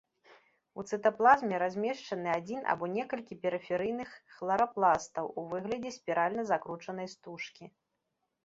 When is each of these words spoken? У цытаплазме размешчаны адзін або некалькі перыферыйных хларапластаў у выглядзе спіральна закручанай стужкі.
У 0.79 0.83
цытаплазме 0.91 1.59
размешчаны 1.63 2.29
адзін 2.37 2.61
або 2.73 2.89
некалькі 2.95 3.37
перыферыйных 3.43 4.09
хларапластаў 4.39 5.25
у 5.43 5.45
выглядзе 5.53 5.91
спіральна 5.99 6.41
закручанай 6.55 7.07
стужкі. 7.17 7.65